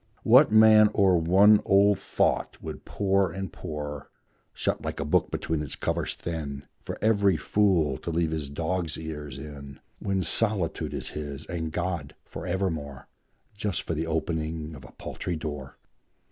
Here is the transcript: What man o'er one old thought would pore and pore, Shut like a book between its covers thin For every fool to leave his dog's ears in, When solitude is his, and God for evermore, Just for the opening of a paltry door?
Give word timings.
What 0.23 0.51
man 0.51 0.89
o'er 0.95 1.15
one 1.15 1.61
old 1.63 1.99
thought 1.99 2.57
would 2.59 2.85
pore 2.85 3.31
and 3.31 3.53
pore, 3.53 4.09
Shut 4.51 4.81
like 4.81 4.99
a 4.99 5.05
book 5.05 5.29
between 5.29 5.61
its 5.61 5.75
covers 5.75 6.15
thin 6.15 6.65
For 6.83 6.97
every 7.03 7.37
fool 7.37 7.99
to 7.99 8.09
leave 8.09 8.31
his 8.31 8.49
dog's 8.49 8.97
ears 8.97 9.37
in, 9.37 9.79
When 9.99 10.23
solitude 10.23 10.95
is 10.95 11.09
his, 11.09 11.45
and 11.45 11.71
God 11.71 12.15
for 12.25 12.47
evermore, 12.47 13.09
Just 13.55 13.83
for 13.83 13.93
the 13.93 14.07
opening 14.07 14.73
of 14.73 14.83
a 14.85 14.91
paltry 14.93 15.35
door? 15.35 15.77